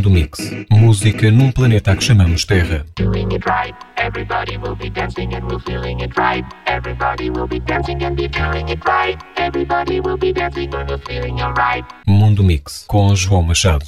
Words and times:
Mundo 0.00 0.10
Mix. 0.10 0.50
Música 0.70 1.30
num 1.30 1.52
planeta 1.52 1.94
que 1.94 2.02
chamamos 2.02 2.46
Terra. 2.46 2.86
Doing 2.96 3.28
it 3.32 3.44
right, 3.46 3.74
everybody 3.98 4.56
will 4.56 4.74
be 4.74 4.88
dancing 4.88 5.34
and 5.34 5.46
we're 5.46 5.60
feeling 5.60 6.00
it 6.00 6.16
right. 6.16 6.42
Everybody 6.64 7.28
will 7.28 7.46
be 7.46 7.60
dancing 7.60 8.02
and 8.02 8.16
be 8.16 8.26
feeling 8.32 8.70
it 8.70 8.82
right. 8.88 9.18
Everybody 9.36 10.00
will 10.00 10.16
be 10.16 10.32
dancing 10.32 10.74
and 10.74 10.88
we're 10.88 11.02
feeling 11.06 11.42
alright. 11.42 11.84
Mundo 12.06 12.42
Mix 12.42 12.86
com 12.88 13.14
João 13.14 13.42
Machado. 13.42 13.84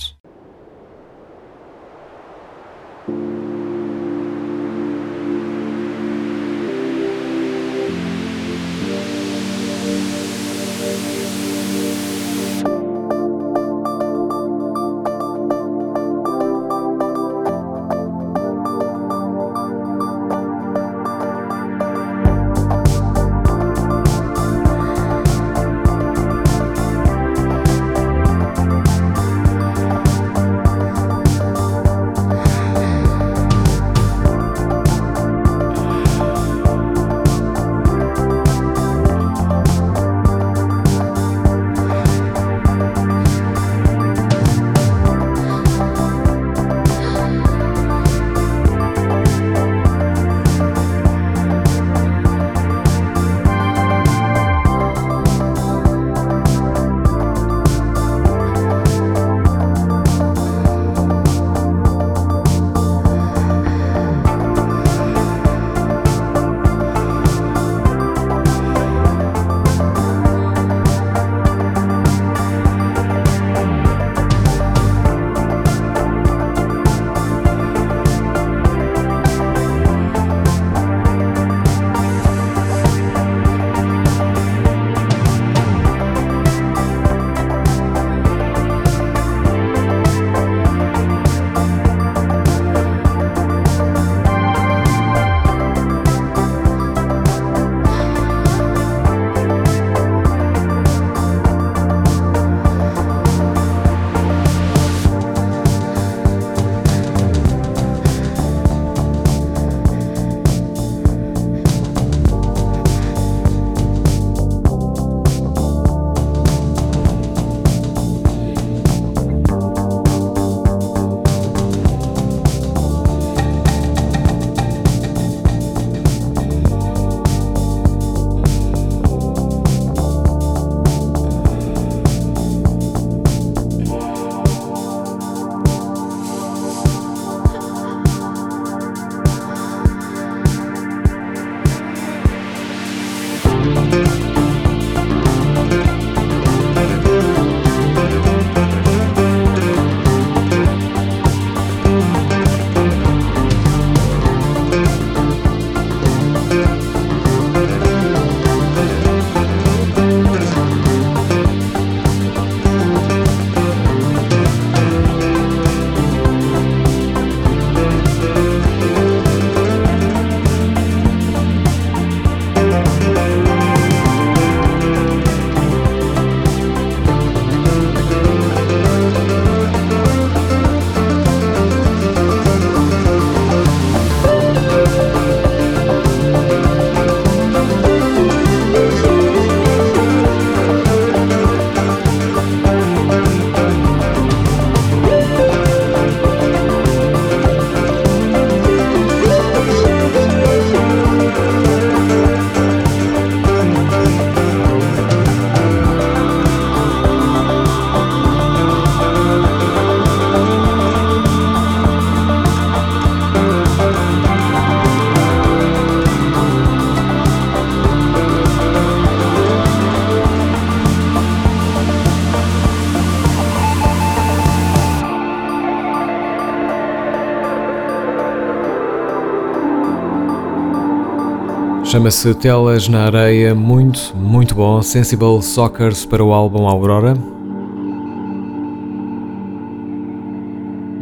Chama-se 231.93 232.35
Telas 232.37 232.89
na 232.89 233.05
Areia, 233.05 233.55
muito, 233.55 234.17
muito 234.17 234.55
bom. 234.55 234.81
Sensible 234.81 235.43
Soccers 235.43 236.07
para 236.07 236.25
o 236.25 236.33
álbum 236.33 236.67
Aurora. 236.67 237.15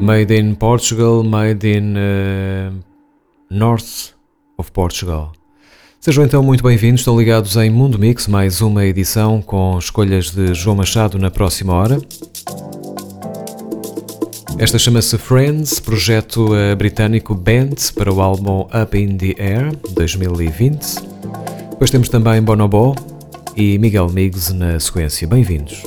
Made 0.01 0.37
in 0.37 0.57
Portugal, 0.57 1.23
made 1.23 1.65
in 1.65 1.95
uh, 1.95 2.77
North 3.49 4.17
of 4.59 4.73
Portugal. 4.73 5.31
Sejam 6.01 6.25
então 6.25 6.43
muito 6.43 6.65
bem-vindos, 6.65 7.03
estão 7.03 7.17
ligados 7.17 7.55
em 7.55 7.71
Mundo 7.71 7.97
Mix, 7.97 8.27
mais 8.27 8.61
uma 8.61 8.85
edição 8.85 9.41
com 9.41 9.79
escolhas 9.79 10.33
de 10.33 10.55
João 10.55 10.75
Machado 10.75 11.21
na 11.21 11.31
próxima 11.31 11.73
hora. 11.73 12.01
Esta 14.61 14.79
chama-se 14.79 15.17
Friends, 15.17 15.81
projeto 15.81 16.53
uh, 16.53 16.77
britânico 16.77 17.35
Band 17.35 17.77
para 17.97 18.13
o 18.13 18.21
álbum 18.21 18.67
Up 18.67 18.95
in 18.95 19.17
the 19.17 19.35
Air 19.39 19.75
2020. 19.95 20.97
Depois 21.71 21.91
temos 21.91 22.11
também 22.11 22.43
Bonobo 22.43 22.95
e 23.57 23.79
Miguel 23.79 24.11
Miggs 24.11 24.53
na 24.53 24.79
sequência. 24.79 25.27
Bem-vindos. 25.27 25.83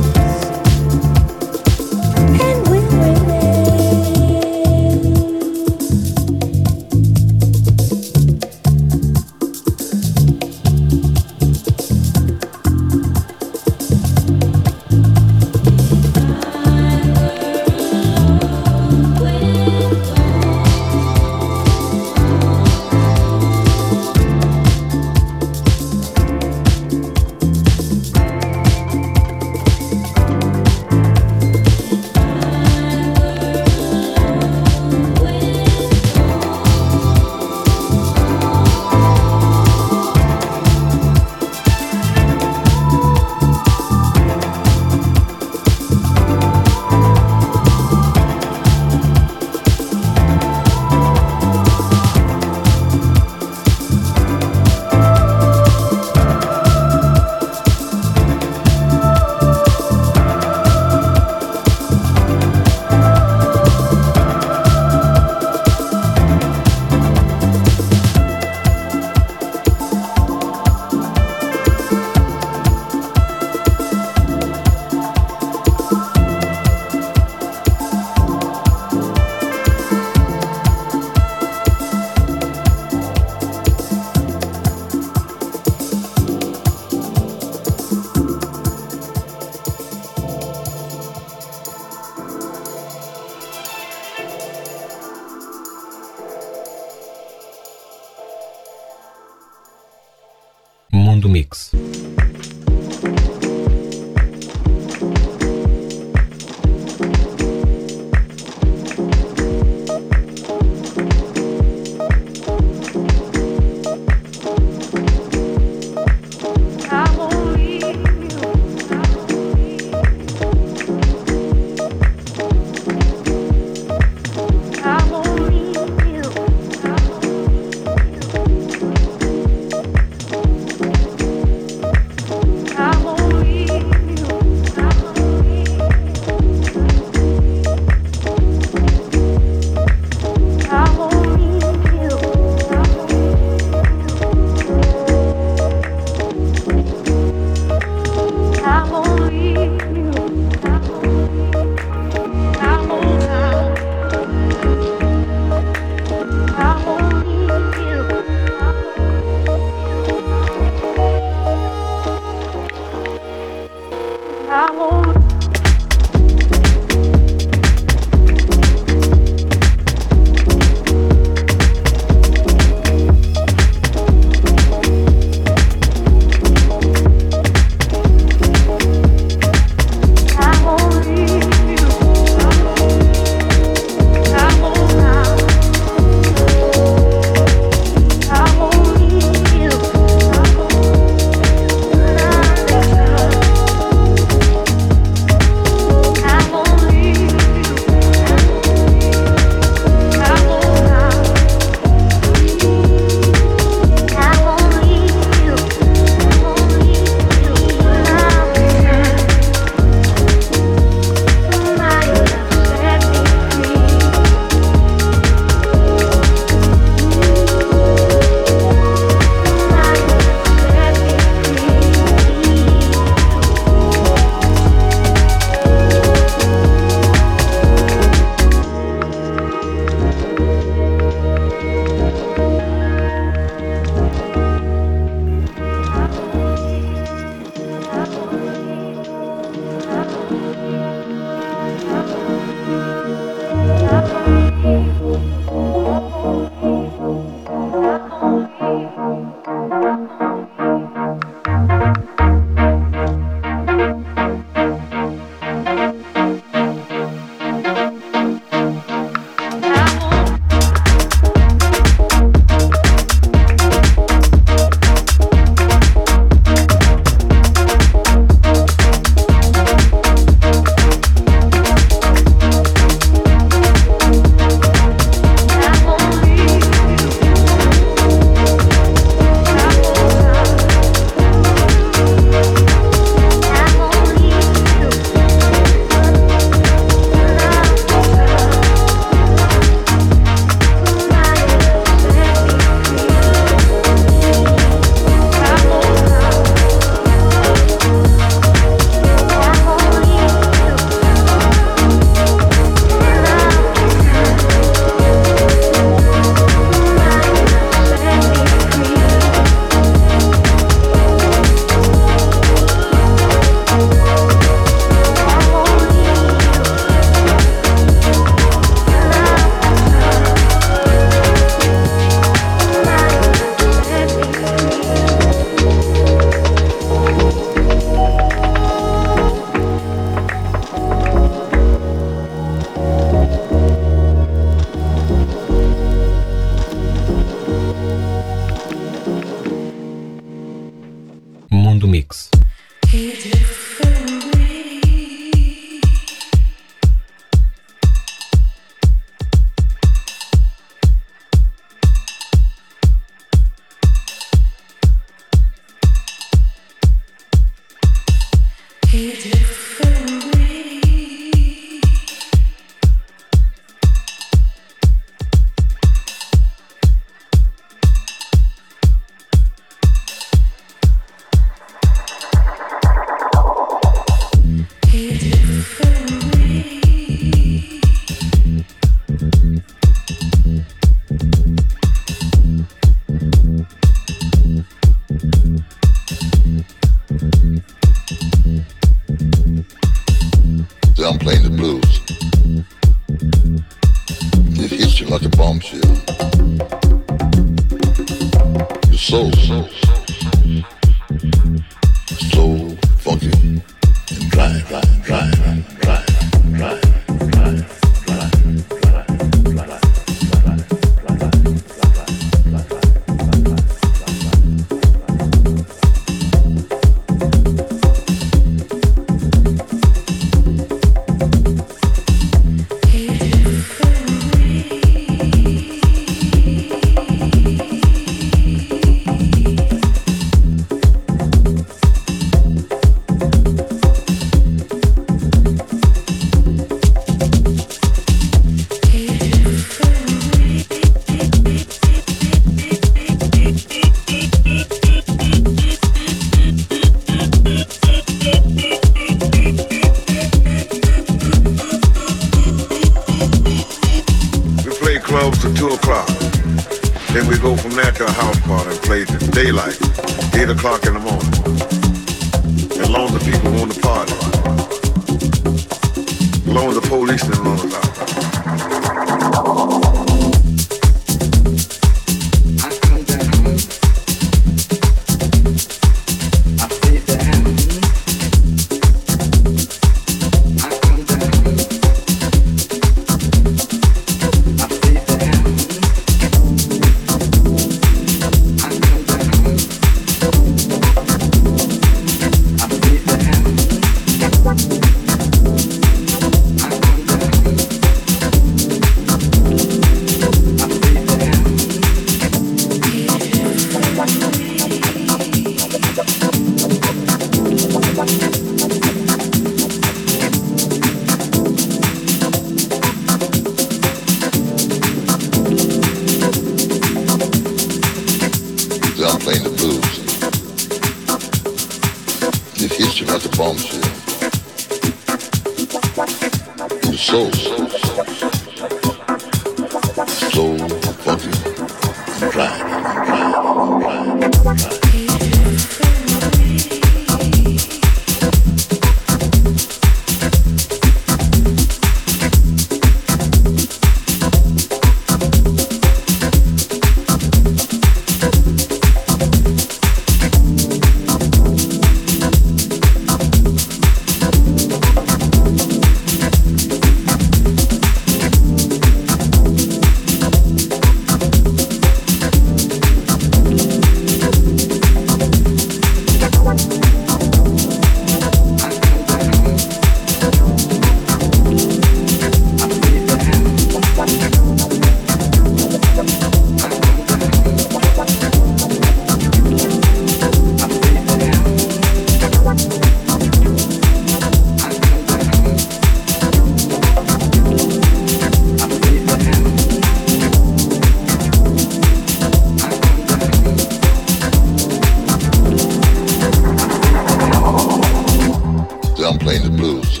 playing 599.30 599.44
the 599.44 599.56
blues. 599.56 600.00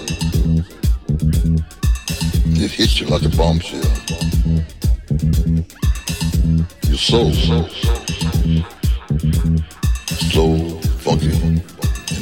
It 2.64 2.72
hits 2.72 3.00
you 3.00 3.06
like 3.06 3.22
a 3.22 3.28
bombshell. 3.28 3.78
Your 6.88 6.98
soul, 6.98 7.32
soul, 7.32 7.68
slow, 10.32 10.80
funky, 11.04 11.30
and 11.30 11.62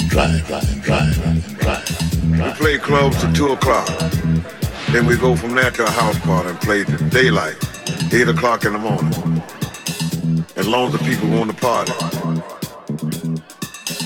dry, 0.07 0.39
dry, 0.45 0.59
and 0.59 0.83
dry, 0.83 0.99
and 0.99 1.55
dry, 1.57 1.81
and 1.81 2.37
dry. 2.37 2.47
We 2.47 2.53
play 2.53 2.77
clubs 2.77 3.19
till 3.21 3.33
two 3.33 3.47
o'clock. 3.53 3.87
Then 4.91 5.07
we 5.07 5.17
go 5.17 5.35
from 5.35 5.55
there 5.55 5.71
to 5.71 5.85
a 5.87 5.89
house 5.89 6.19
party 6.19 6.49
and 6.49 6.61
play 6.61 6.83
till 6.83 7.09
daylight, 7.09 7.57
eight 8.13 8.29
o'clock 8.29 8.65
in 8.65 8.73
the 8.73 8.79
morning. 8.79 9.41
As 10.55 10.67
long 10.67 10.93
as 10.93 10.99
the 10.99 10.99
people 10.99 11.27
want 11.29 11.49
to 11.49 11.57
party. 11.57 11.93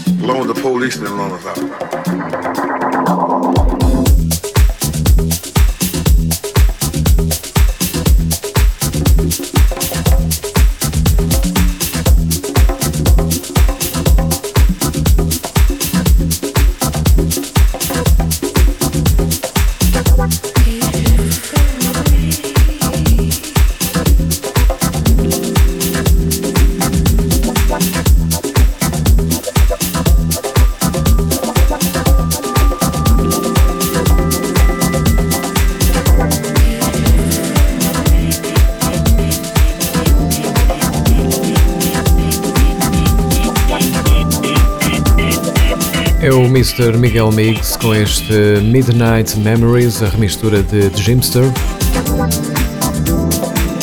As 0.08 0.22
long 0.22 0.40
as 0.40 0.48
the 0.48 0.60
police 0.62 0.96
didn't 0.96 1.18
run 1.18 1.34
us 1.34 1.46
out. 1.46 2.83
O 46.44 46.46
Mr. 46.46 46.98
Miguel 46.98 47.32
Mix 47.32 47.78
com 47.78 47.96
este 47.96 48.34
Midnight 48.62 49.40
Memories, 49.40 50.04
a 50.04 50.10
remistura 50.10 50.62
de 50.62 50.90
Jimster. 51.02 51.44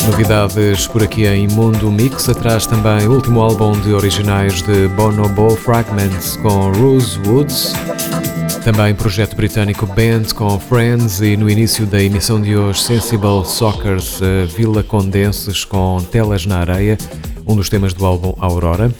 Novidades 0.05 0.85
por 0.87 1.01
aqui 1.01 1.25
em 1.25 1.47
Mundo 1.47 1.91
Mix, 1.91 2.29
atrás 2.29 2.67
também 2.67 3.07
o 3.07 3.13
último 3.13 3.41
álbum 3.41 3.71
de 3.81 3.93
originais 3.93 4.61
de 4.61 4.87
Bonobo 4.89 5.55
Fragments 5.55 6.35
com 6.37 6.71
Rose 6.71 7.19
Woods. 7.25 7.73
Também 8.63 8.93
projeto 8.93 9.35
britânico 9.35 9.87
Band 9.87 10.33
com 10.35 10.59
Friends 10.59 11.19
e 11.19 11.35
no 11.35 11.49
início 11.49 11.87
da 11.87 12.01
emissão 12.01 12.39
de 12.39 12.55
hoje 12.55 12.81
Sensible 12.81 13.43
Soccer's 13.43 14.21
uh, 14.21 14.45
Villa 14.55 14.83
Condenses 14.83 15.65
com 15.65 15.97
Telas 16.11 16.45
na 16.45 16.59
Areia, 16.59 16.97
um 17.47 17.55
dos 17.55 17.69
temas 17.69 17.93
do 17.93 18.05
álbum 18.05 18.35
Aurora. 18.39 18.91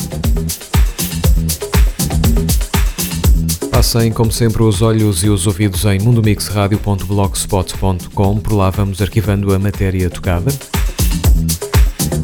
Passem, 3.81 4.11
como 4.11 4.31
sempre, 4.31 4.61
os 4.61 4.83
olhos 4.83 5.23
e 5.23 5.29
os 5.29 5.47
ouvidos 5.47 5.85
em 5.85 5.99
mundomixradio.blogspot.com. 6.01 8.37
Por 8.37 8.53
lá 8.53 8.69
vamos 8.69 9.01
arquivando 9.01 9.51
a 9.55 9.57
matéria 9.57 10.07
tocada. 10.07 10.51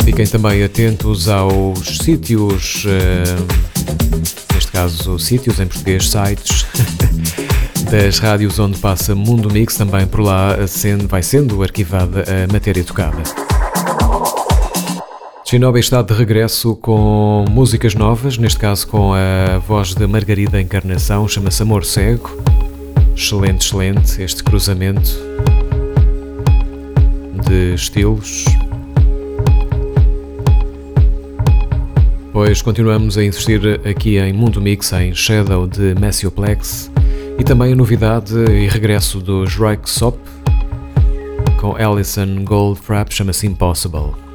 Fiquem 0.06 0.28
também 0.28 0.64
atentos 0.64 1.28
aos 1.28 1.98
sítios, 1.98 2.86
uh, 2.86 3.48
neste 4.54 4.72
caso, 4.72 5.18
sítios 5.18 5.60
em 5.60 5.66
português, 5.66 6.12
sites 6.12 6.68
das 7.90 8.20
rádios 8.20 8.60
onde 8.60 8.78
passa 8.78 9.16
Mundo 9.16 9.52
Mix. 9.52 9.78
Também 9.78 10.06
por 10.06 10.20
lá 10.20 10.68
sendo, 10.68 11.08
vai 11.08 11.24
sendo 11.24 11.64
arquivada 11.64 12.22
a 12.22 12.54
matéria 12.54 12.84
tocada. 12.84 13.24
Shinobi 15.50 15.80
está 15.80 16.02
de 16.02 16.14
regresso 16.14 16.76
com 16.76 17.46
músicas 17.50 17.96
novas, 17.96 18.38
neste 18.38 18.60
caso 18.60 18.86
com 18.86 19.14
a 19.14 19.60
voz 19.60 19.96
de 19.96 20.06
Margarida 20.06 20.60
Encarnação, 20.60 21.26
chama-se 21.26 21.62
Amor 21.62 21.86
Cego. 21.86 22.30
Excelente, 23.16 23.64
excelente 23.64 24.22
este 24.22 24.44
cruzamento 24.44 25.10
de 27.48 27.76
estilos. 27.76 28.44
Pois 32.34 32.62
continuamos 32.62 33.18
a 33.18 33.24
insistir 33.24 33.80
aqui 33.90 34.18
em 34.18 34.34
Mundo 34.34 34.60
Mix, 34.60 34.92
em 34.92 35.16
Shadow 35.16 35.66
de 35.66 35.96
Massioplex 35.98 36.92
e 37.40 37.44
também 37.46 37.72
a 37.72 37.76
novidade 37.78 38.36
e 38.52 38.68
regresso 38.68 39.22
dos 39.22 39.50
Sop 39.86 40.18
com 41.62 41.74
Alison 41.78 42.44
Goldfrapp, 42.44 43.14
chama-se 43.14 43.48
Impossible. 43.48 44.27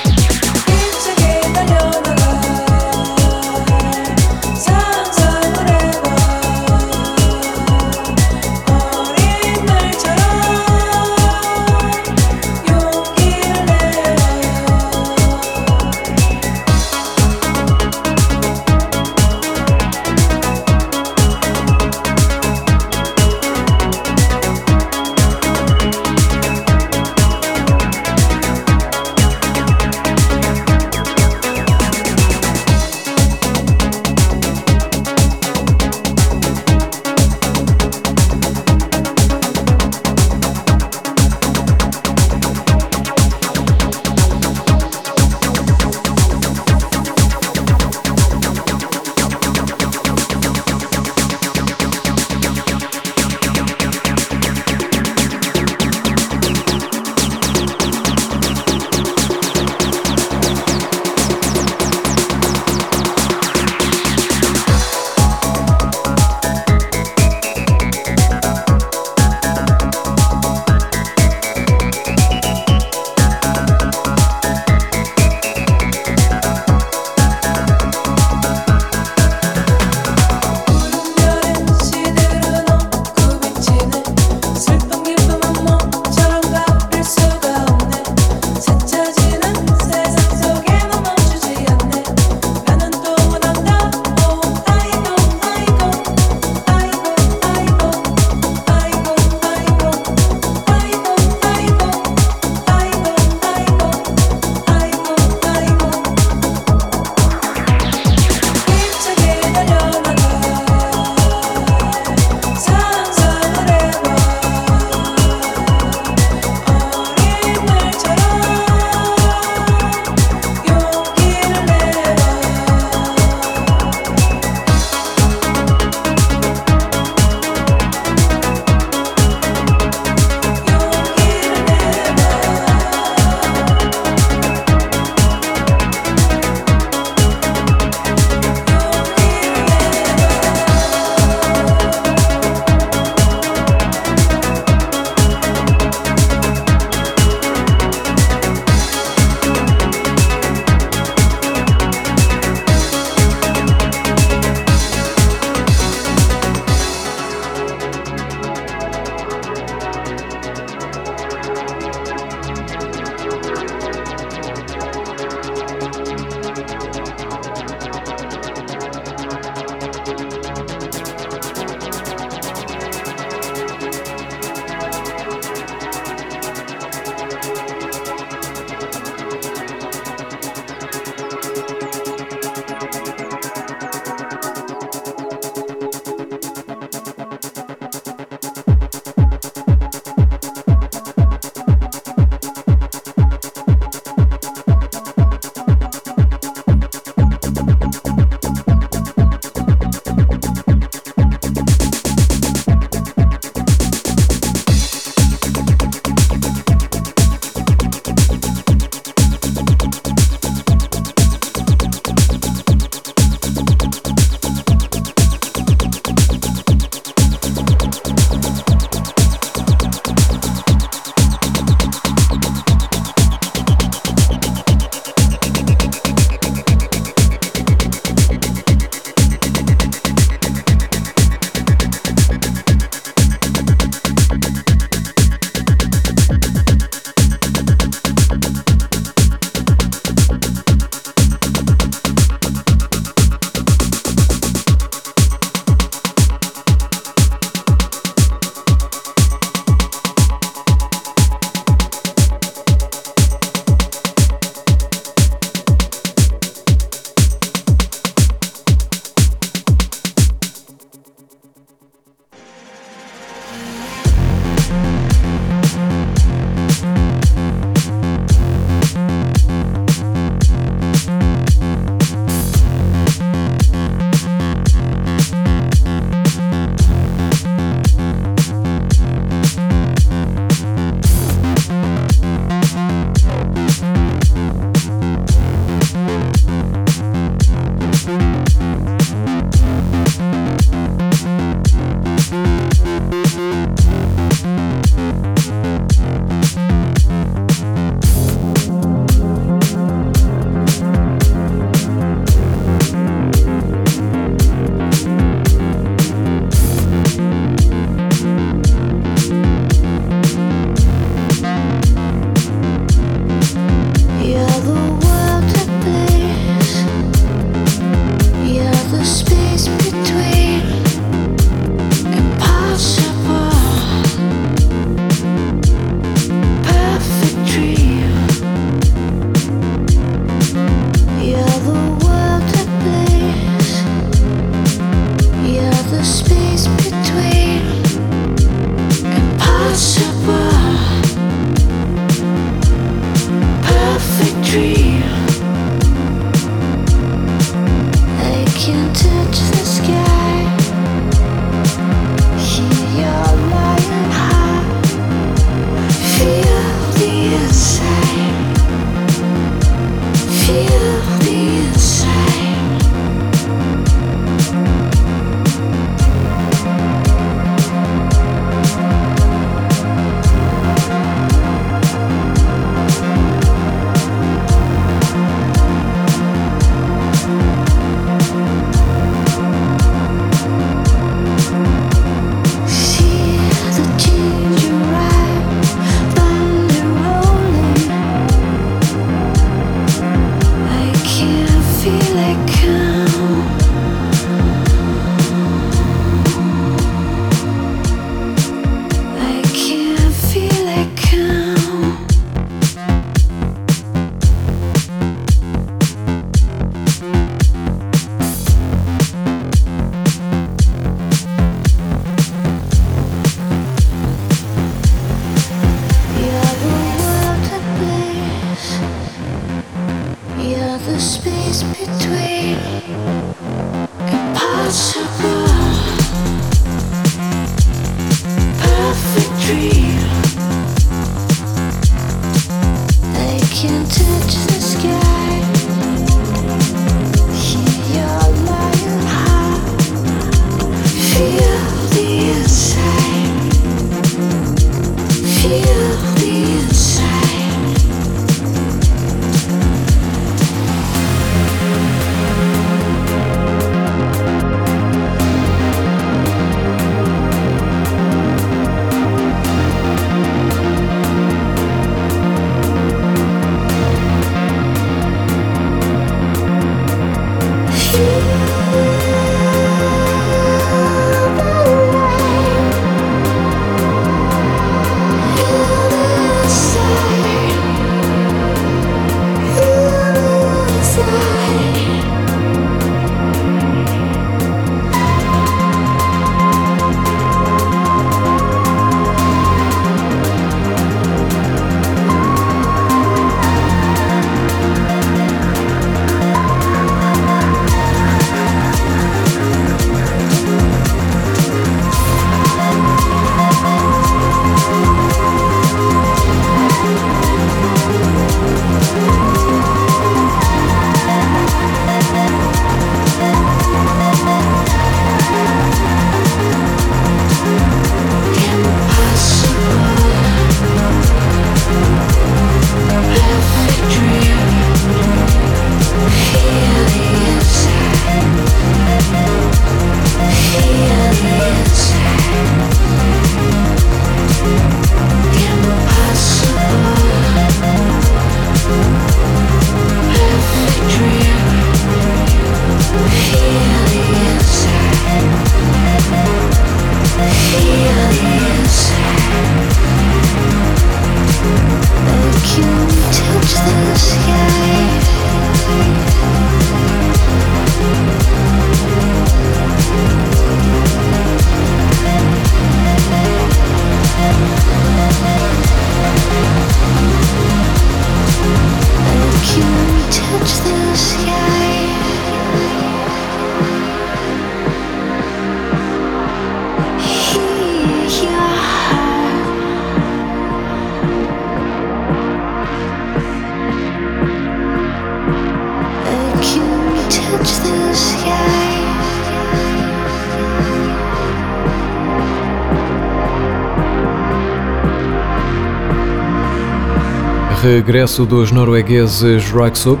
Regresso 597.76 598.24
dos 598.24 598.50
noruegueses 598.50 599.50
Rocksup. 599.50 600.00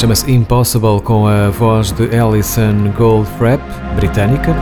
Chama-se 0.00 0.32
Impossible 0.32 1.00
com 1.00 1.28
a 1.28 1.48
voz 1.48 1.92
de 1.92 2.18
Alison 2.18 2.90
Goldfrapp, 2.98 3.62
britânica. 3.94 4.52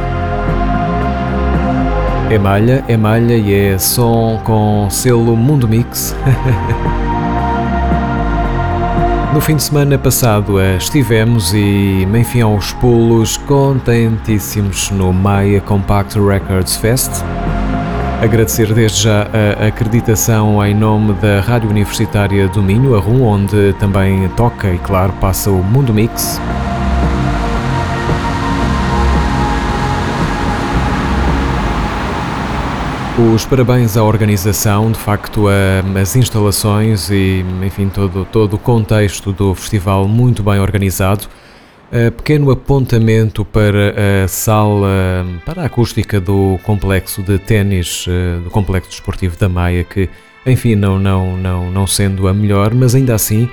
É 2.31 2.39
malha, 2.39 2.85
é 2.87 2.95
malha 2.95 3.35
e 3.35 3.55
é 3.55 3.79
som 3.79 4.39
com 4.45 4.87
selo 4.91 5.35
Mundo 5.35 5.66
Mix. 5.66 6.14
no 9.33 9.41
fim 9.41 9.57
de 9.57 9.62
semana 9.62 9.97
passado 9.97 10.61
eh, 10.61 10.77
estivemos 10.77 11.55
e, 11.55 12.07
enfim, 12.14 12.43
aos 12.43 12.75
pulos, 12.75 13.39
contentíssimos 13.39 14.91
no 14.91 15.11
Maia 15.11 15.62
Compact 15.62 16.20
Records 16.20 16.77
Fest. 16.77 17.25
Agradecer 18.23 18.73
desde 18.73 19.03
já 19.03 19.27
a 19.61 19.66
acreditação 19.66 20.64
em 20.64 20.73
nome 20.73 21.12
da 21.14 21.41
Rádio 21.41 21.68
Universitária 21.68 22.47
do 22.47 22.62
Minho, 22.62 22.95
a 22.95 23.01
RUM, 23.01 23.25
onde 23.25 23.73
também 23.81 24.29
toca 24.37 24.73
e, 24.73 24.79
claro, 24.79 25.12
passa 25.14 25.51
o 25.51 25.61
Mundo 25.61 25.93
Mix. 25.93 26.41
Os 33.35 33.45
parabéns 33.45 33.97
à 33.97 34.05
organização, 34.05 34.93
de 34.93 34.99
facto, 35.01 35.47
as 36.01 36.14
instalações 36.14 37.11
e, 37.11 37.45
enfim, 37.66 37.89
todo, 37.89 38.25
todo 38.25 38.55
o 38.55 38.59
contexto 38.59 39.33
do 39.33 39.53
festival 39.53 40.07
muito 40.07 40.45
bem 40.45 40.61
organizado. 40.61 41.27
Uh, 41.93 42.11
pequeno 42.11 42.51
apontamento 42.51 43.45
para 43.45 44.24
a 44.24 44.26
sala, 44.26 45.26
para 45.45 45.61
a 45.61 45.66
acústica 45.66 46.18
do 46.18 46.59
complexo 46.62 47.22
de 47.22 47.38
ténis, 47.38 48.07
uh, 48.07 48.40
do 48.40 48.49
complexo 48.49 48.88
desportivo 48.88 49.36
da 49.36 49.47
Maia, 49.47 49.84
que, 49.84 50.09
enfim, 50.47 50.74
não, 50.74 50.99
não, 50.99 51.36
não, 51.36 51.70
não 51.70 51.86
sendo 51.86 52.28
a 52.28 52.32
melhor, 52.32 52.72
mas 52.72 52.95
ainda 52.95 53.14
assim, 53.14 53.47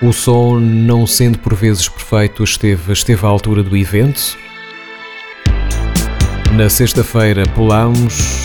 o 0.00 0.12
som, 0.12 0.60
não 0.60 1.08
sendo 1.08 1.36
por 1.40 1.54
vezes 1.54 1.88
perfeito, 1.88 2.44
esteve, 2.44 2.92
esteve 2.92 3.26
à 3.26 3.28
altura 3.28 3.64
do 3.64 3.76
evento. 3.76 4.38
Na 6.52 6.70
sexta-feira 6.70 7.42
pulámos, 7.52 8.44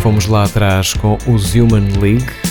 fomos 0.00 0.26
lá 0.26 0.44
atrás 0.44 0.94
com 0.94 1.18
os 1.26 1.52
Human 1.52 1.98
League 2.00 2.45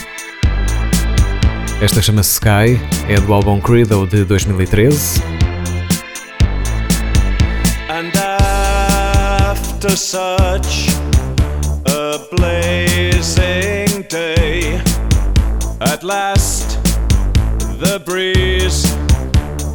esta 1.82 2.02
chama-se 2.02 2.36
Sky, 2.36 2.80
é 3.10 3.20
do 3.20 3.34
álbum 3.34 3.60
Credo 3.60 4.08
de 4.08 4.24
2013. 4.24 5.22
And 7.90 8.12
after 9.50 9.96
such 9.98 10.90
a 11.86 12.20
blazing 12.36 14.04
day, 14.10 14.82
at 15.82 16.04
last 16.04 16.80
the 17.80 18.00
breeze 18.00 18.86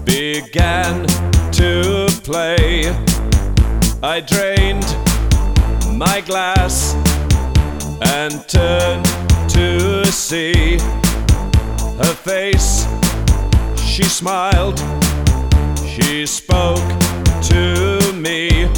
began 0.04 1.06
to 1.52 2.06
play. 2.24 2.92
I 4.02 4.20
drained 4.20 4.86
my 5.96 6.22
glass 6.22 6.96
and 8.00 8.42
turned 8.48 9.04
to 9.50 10.10
see 10.10 10.78
her 12.02 12.14
face. 12.14 12.86
She 13.76 14.04
smiled, 14.04 14.78
she 15.86 16.26
spoke 16.26 16.88
to 17.50 18.12
me. 18.14 18.68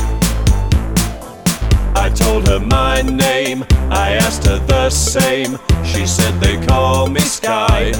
I 1.95 2.11
told 2.15 2.49
her 2.49 2.59
my 2.59 3.03
name, 3.03 3.65
I 3.91 4.15
asked 4.15 4.45
her 4.47 4.59
the 4.59 4.91
same. 4.91 5.59
She 5.85 6.07
said 6.07 6.35
they 6.41 6.57
call 6.67 7.09
me 7.09 7.21
Sky. 7.21 7.93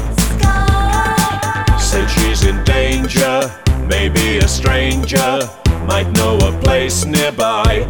Said 1.79 2.09
she's 2.09 2.45
in 2.45 2.65
danger, 2.65 3.51
maybe 3.87 4.39
a 4.39 4.49
stranger 4.49 5.49
might 5.87 6.11
know 6.13 6.39
a 6.39 6.53
place 6.61 7.05
nearby. 7.05 7.87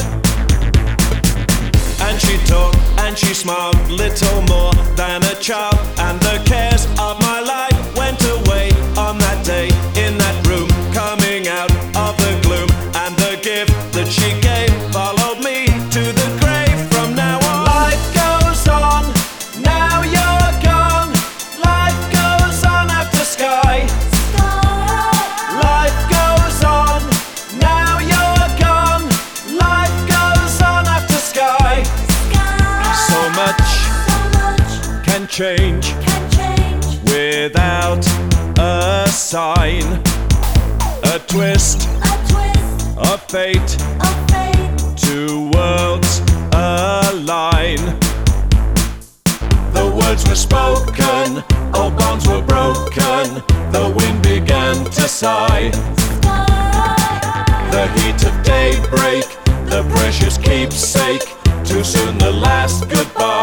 And 2.00 2.20
she 2.20 2.36
talked 2.46 2.76
and 2.98 3.16
she 3.16 3.32
smiled, 3.32 3.76
little 3.88 4.42
more 4.42 4.74
than 4.96 5.22
a 5.22 5.34
child, 5.36 5.78
and 5.98 6.20
the 6.20 6.42
cares 6.44 6.84
of 6.98 7.21
can 35.32 35.80
change 35.80 37.00
without 37.04 38.06
a 38.58 39.08
sign, 39.08 39.82
a 41.04 41.18
twist 41.26 41.88
of 42.98 43.22
fate. 43.30 43.78
Two 44.94 45.50
worlds 45.54 46.20
align. 46.52 47.78
The 49.72 49.90
words 49.98 50.28
were 50.28 50.34
spoken, 50.34 51.42
all 51.72 51.90
bonds 51.90 52.28
were 52.28 52.42
broken. 52.42 53.42
The 53.72 53.90
wind 53.96 54.22
began 54.22 54.84
to 54.84 55.08
sigh. 55.08 55.70
The 57.70 57.88
heat 57.96 58.22
of 58.26 58.42
daybreak, 58.44 59.24
the 59.64 59.82
precious 59.94 60.36
keepsake. 60.36 61.24
Too 61.64 61.82
soon 61.82 62.18
the 62.18 62.30
last 62.30 62.86
goodbye. 62.90 63.41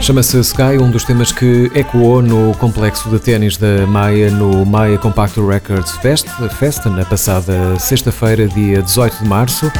Chama-se 0.00 0.38
Sky, 0.40 0.78
um 0.80 0.90
dos 0.90 1.04
temas 1.04 1.30
que 1.30 1.70
ecoou 1.74 2.22
no 2.22 2.54
complexo 2.54 3.10
de 3.10 3.18
ténis 3.18 3.58
da 3.58 3.86
Maia 3.86 4.30
no 4.30 4.64
Maia 4.64 4.96
Compact 4.96 5.38
Records 5.38 5.92
Fest, 5.98 6.26
Fest 6.58 6.86
na 6.86 7.04
passada 7.04 7.78
sexta-feira, 7.78 8.48
dia 8.48 8.80
18 8.80 9.22
de 9.22 9.28
março. 9.28 9.70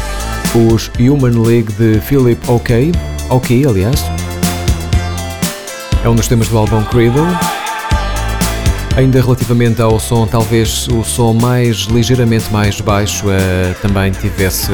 Os 0.54 0.90
Human 1.00 1.42
League 1.42 1.72
de 1.72 1.98
Philip 2.00 2.38
OK, 2.50 2.92
OK, 3.30 3.66
aliás. 3.66 4.04
É 6.04 6.08
um 6.08 6.14
dos 6.14 6.28
temas 6.28 6.48
do 6.48 6.58
álbum 6.58 6.84
Cradle. 6.84 7.26
Ainda 8.96 9.22
relativamente 9.22 9.80
ao 9.80 9.98
som, 9.98 10.26
talvez 10.26 10.86
o 10.88 11.02
som 11.02 11.32
mais 11.32 11.84
ligeiramente 11.84 12.52
mais 12.52 12.78
baixo 12.78 13.24
eh, 13.30 13.74
também 13.80 14.12
tivesse, 14.12 14.70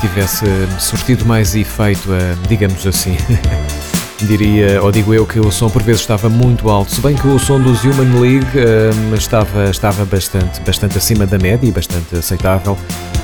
tivesse 0.00 0.44
surtido 0.78 1.26
mais 1.26 1.56
efeito, 1.56 2.12
eh, 2.12 2.36
digamos 2.48 2.86
assim. 2.86 3.16
Diria, 4.26 4.82
ou 4.82 4.90
digo 4.90 5.14
eu, 5.14 5.24
que 5.24 5.38
o 5.38 5.50
som 5.50 5.70
por 5.70 5.82
vezes 5.82 6.00
estava 6.00 6.28
muito 6.28 6.68
alto, 6.68 6.92
se 6.92 7.00
bem 7.00 7.14
que 7.14 7.26
o 7.26 7.38
som 7.38 7.60
dos 7.60 7.84
Human 7.84 8.20
League 8.20 8.46
eh, 8.56 8.90
estava, 9.16 9.70
estava 9.70 10.04
bastante, 10.04 10.60
bastante 10.62 10.98
acima 10.98 11.24
da 11.24 11.38
média 11.38 11.68
e 11.68 11.70
bastante 11.70 12.16
aceitável, 12.16 12.76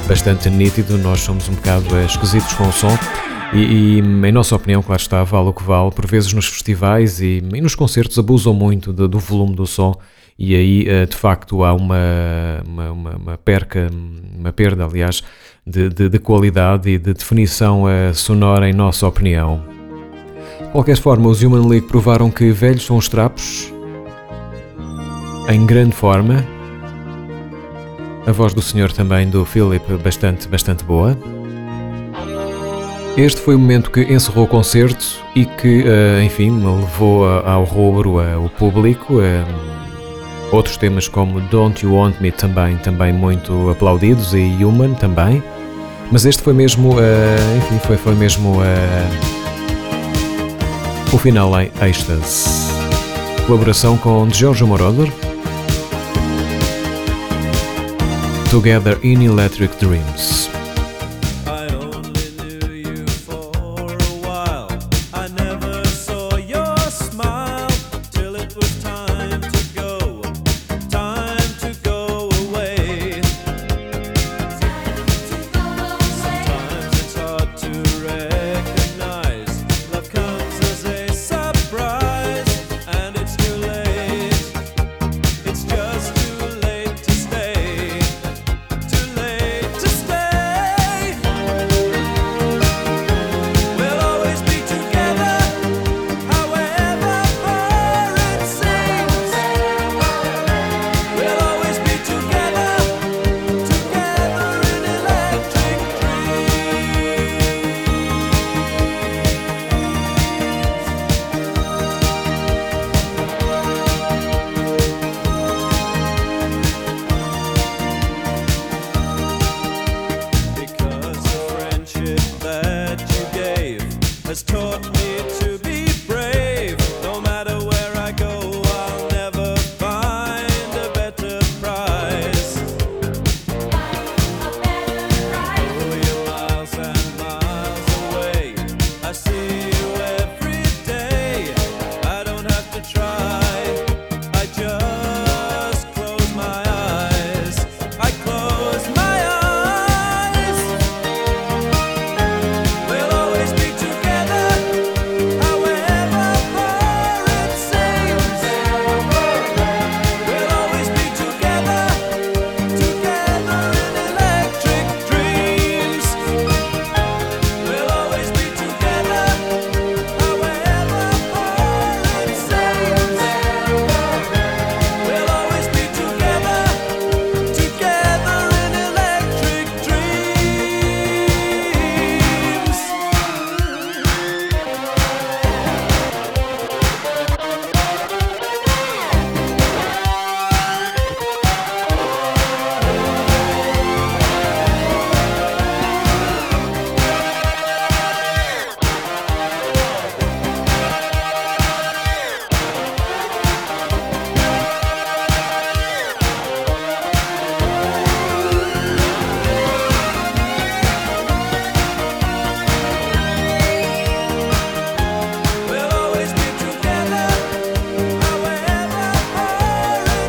bastante 0.07 0.49
nítido. 0.49 0.97
Nós 0.97 1.21
somos 1.21 1.49
um 1.49 1.55
bocado 1.55 1.97
eh, 1.97 2.05
esquisitos 2.05 2.53
com 2.55 2.69
o 2.69 2.73
som. 2.73 2.97
E, 3.53 3.59
e, 3.59 3.99
em 3.99 4.33
nossa 4.33 4.55
opinião, 4.55 4.83
claro 4.83 5.03
está, 5.03 5.25
vale 5.25 5.49
o 5.49 5.53
que 5.53 5.65
vale. 5.65 5.91
Por 5.91 6.07
vezes 6.07 6.33
nos 6.33 6.47
festivais 6.47 7.21
e, 7.21 7.43
e 7.53 7.61
nos 7.61 7.75
concertos 7.75 8.17
abusam 8.19 8.55
muito 8.55 8.93
do, 8.93 9.09
do 9.09 9.19
volume 9.19 9.55
do 9.55 9.67
som 9.67 9.97
e 10.39 10.55
aí 10.55 10.89
eh, 10.89 11.07
de 11.07 11.17
facto 11.17 11.63
há 11.65 11.73
uma, 11.73 11.97
uma, 12.67 12.91
uma, 12.91 13.17
uma 13.17 13.39
perca, 13.39 13.89
uma 14.37 14.53
perda, 14.53 14.85
aliás, 14.85 15.23
de, 15.67 15.89
de, 15.89 16.09
de 16.09 16.19
qualidade 16.19 16.91
e 16.91 16.99
de 16.99 17.15
definição 17.15 17.89
eh, 17.89 18.13
sonora, 18.13 18.69
em 18.69 18.73
nossa 18.73 19.07
opinião. 19.07 19.74
Qualquer 20.75 20.97
forma, 20.97 21.29
os 21.29 21.41
Human 21.41 21.69
League 21.69 21.87
provaram 21.87 22.29
que 22.33 22.51
velhos 22.51 22.85
são 22.85 22.97
os 22.97 23.09
trapos, 23.09 23.73
em 25.49 25.65
grande 25.65 25.95
forma. 25.95 26.45
A 28.27 28.33
voz 28.33 28.53
do 28.53 28.61
senhor 28.61 28.91
também, 28.91 29.31
do 29.31 29.45
Philip, 29.45 29.85
bastante, 30.03 30.49
bastante 30.49 30.83
boa. 30.83 31.17
Este 33.17 33.41
foi 33.41 33.55
o 33.55 33.59
momento 33.61 33.89
que 33.89 34.01
encerrou 34.01 34.47
o 34.47 34.49
concerto 34.49 35.07
e 35.37 35.47
que, 35.47 35.85
eh, 35.87 36.25
enfim, 36.25 36.51
levou 36.51 37.25
ao 37.25 37.63
rubro 37.63 38.21
eh, 38.21 38.37
o 38.37 38.49
público. 38.49 39.21
eh, 39.21 39.45
Outros 40.51 40.77
temas 40.77 41.07
como 41.07 41.41
Don't 41.43 41.87
You 41.87 41.95
Want 41.95 42.21
Me 42.21 42.33
também, 42.33 42.77
também 42.79 43.13
muito 43.13 43.71
aplaudidos 43.71 44.35
e 44.35 44.65
Human 44.65 44.95
também. 44.95 45.41
Mas 46.11 46.27
este 46.27 46.43
foi 46.43 46.53
mesmo, 46.53 46.97
enfim, 47.59 47.79
foi, 47.87 47.97
foi 47.97 48.15
mesmo 48.17 48.59
o 51.13 51.19
final 51.19 51.61
em 51.61 51.71
êxtase. 51.83 52.45
Colaboração 53.47 53.97
com 53.97 54.29
Giorgio 54.31 54.67
Moroder. 54.67 55.11
Together 58.51 58.99
in 59.03 59.25
Electric 59.25 59.77
Dreams. 59.85 60.44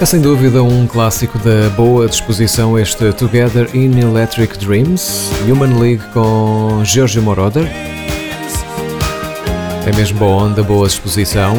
É 0.05 0.07
sem 0.07 0.21
dúvida 0.21 0.61
um 0.61 0.85
clássico 0.85 1.39
da 1.39 1.67
boa 1.75 2.07
disposição 2.07 2.77
este 2.77 3.11
Together 3.13 3.67
in 3.75 3.99
Electric 3.99 4.55
Dreams, 4.59 5.31
Human 5.49 5.79
League 5.79 6.03
com 6.13 6.83
Giorgio 6.85 7.23
Moroder. 7.23 7.63
É 9.83 9.95
mesmo 9.95 10.19
boa 10.19 10.43
onda, 10.43 10.61
boa 10.61 10.87
disposição. 10.87 11.55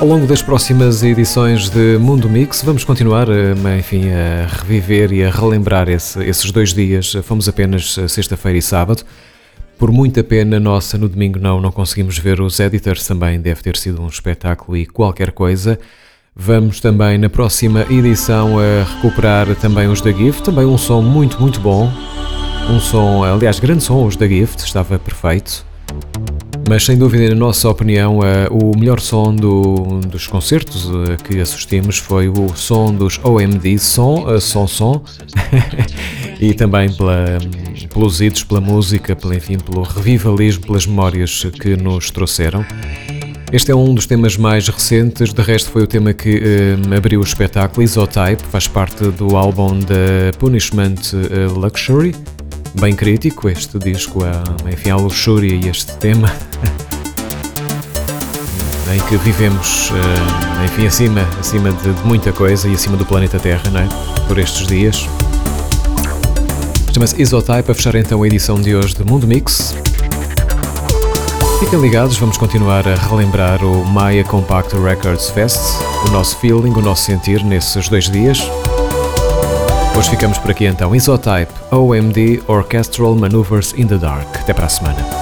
Ao 0.00 0.04
longo 0.08 0.26
das 0.26 0.42
próximas 0.42 1.04
edições 1.04 1.70
de 1.70 1.96
Mundo 1.96 2.28
Mix, 2.28 2.60
vamos 2.64 2.82
continuar 2.82 3.28
a, 3.30 3.78
enfim, 3.78 4.10
a 4.10 4.48
reviver 4.48 5.12
e 5.12 5.22
a 5.24 5.30
relembrar 5.30 5.88
esse- 5.88 6.24
esses 6.24 6.50
dois 6.50 6.74
dias. 6.74 7.12
Fomos 7.22 7.48
apenas 7.48 7.94
sexta-feira 8.08 8.58
e 8.58 8.62
sábado. 8.62 9.04
Por 9.78 9.92
muita 9.92 10.24
pena 10.24 10.58
nossa, 10.58 10.98
no 10.98 11.08
domingo 11.08 11.38
não, 11.38 11.60
não 11.60 11.70
conseguimos 11.70 12.18
ver 12.18 12.40
os 12.40 12.58
editors, 12.58 13.06
também 13.06 13.40
deve 13.40 13.62
ter 13.62 13.76
sido 13.76 14.02
um 14.02 14.08
espetáculo 14.08 14.76
e 14.76 14.86
qualquer 14.86 15.30
coisa. 15.30 15.78
Vamos 16.34 16.80
também 16.80 17.18
na 17.18 17.28
próxima 17.28 17.82
edição 17.90 18.56
a 18.58 18.84
recuperar 18.94 19.54
também 19.56 19.88
os 19.88 20.00
da 20.00 20.10
Gift, 20.10 20.42
também 20.42 20.64
um 20.64 20.78
som 20.78 21.02
muito, 21.02 21.38
muito 21.40 21.60
bom. 21.60 21.92
Um 22.70 22.80
som, 22.80 23.22
aliás, 23.22 23.60
grande 23.60 23.82
som, 23.82 24.06
os 24.06 24.16
da 24.16 24.26
Gift, 24.26 24.64
estava 24.64 24.98
perfeito. 24.98 25.64
Mas 26.68 26.84
sem 26.86 26.96
dúvida, 26.96 27.28
na 27.28 27.34
nossa 27.34 27.68
opinião, 27.68 28.20
eh, 28.24 28.48
o 28.50 28.74
melhor 28.78 28.98
som 29.00 29.34
do- 29.34 30.00
dos 30.06 30.26
concertos 30.26 30.88
eh, 30.88 31.16
que 31.22 31.38
assistimos 31.40 31.98
foi 31.98 32.28
o 32.28 32.54
som 32.54 32.94
dos 32.94 33.20
OMD, 33.22 33.78
som, 33.78 34.24
eh, 34.32 34.40
som, 34.40 34.66
som, 34.66 35.02
e 36.40 36.54
também 36.54 36.90
pela, 36.92 37.38
pelos 37.92 38.20
idos, 38.22 38.44
pela 38.44 38.60
música, 38.60 39.14
pela, 39.14 39.34
enfim, 39.34 39.58
pelo 39.58 39.82
revivalismo, 39.82 40.64
pelas 40.64 40.86
memórias 40.86 41.44
que 41.60 41.76
nos 41.76 42.10
trouxeram. 42.10 42.64
Este 43.52 43.70
é 43.70 43.76
um 43.76 43.94
dos 43.94 44.06
temas 44.06 44.38
mais 44.38 44.66
recentes, 44.66 45.30
de 45.30 45.42
resto 45.42 45.70
foi 45.70 45.82
o 45.82 45.86
tema 45.86 46.14
que 46.14 46.42
eh, 46.42 46.96
abriu 46.96 47.20
o 47.20 47.22
espetáculo, 47.22 47.82
Isotype, 47.82 48.42
faz 48.50 48.66
parte 48.66 49.04
do 49.10 49.36
álbum 49.36 49.78
da 49.78 50.32
Punishment 50.38 50.94
eh, 51.12 51.52
Luxury, 51.54 52.14
bem 52.80 52.96
crítico 52.96 53.50
este 53.50 53.78
disco, 53.78 54.20
enfim, 54.72 54.88
a 54.88 54.96
luxúria 54.96 55.54
e 55.54 55.68
este 55.68 55.94
tema 55.98 56.34
em 58.90 59.00
que 59.06 59.18
vivemos, 59.18 59.90
eh, 59.90 60.64
enfim, 60.64 60.86
acima, 60.86 61.20
acima 61.38 61.72
de, 61.72 61.92
de 61.92 62.06
muita 62.06 62.32
coisa 62.32 62.66
e 62.66 62.72
acima 62.72 62.96
do 62.96 63.04
planeta 63.04 63.38
Terra, 63.38 63.68
não 63.70 63.80
é? 63.80 63.88
Por 64.26 64.38
estes 64.38 64.66
dias. 64.66 65.06
Chama-se 66.94 67.20
Isotype, 67.20 67.70
a 67.70 67.74
fechar 67.74 67.96
então 67.96 68.22
a 68.22 68.26
edição 68.26 68.58
de 68.58 68.74
hoje 68.74 68.94
de 68.94 69.04
Mundo 69.04 69.26
Mix. 69.26 69.74
Fiquem 71.62 71.80
ligados, 71.80 72.18
vamos 72.18 72.36
continuar 72.36 72.88
a 72.88 72.96
relembrar 72.96 73.64
o 73.64 73.84
Maya 73.84 74.24
Compact 74.24 74.74
Records 74.76 75.30
Fest, 75.30 75.60
o 76.08 76.10
nosso 76.10 76.36
feeling, 76.38 76.72
o 76.72 76.82
nosso 76.82 77.04
sentir 77.04 77.44
nesses 77.44 77.88
dois 77.88 78.10
dias. 78.10 78.42
Hoje 79.96 80.10
ficamos 80.10 80.38
por 80.38 80.50
aqui 80.50 80.66
então. 80.66 80.92
Isotype, 80.92 81.52
OMD 81.70 82.42
Orchestral 82.48 83.14
Maneuvers 83.14 83.74
in 83.74 83.86
the 83.86 83.96
Dark. 83.96 84.26
Até 84.40 84.52
para 84.52 84.66
a 84.66 84.68
semana. 84.68 85.21